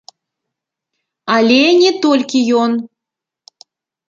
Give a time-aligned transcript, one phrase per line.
[1.35, 2.71] Але не толькі ён.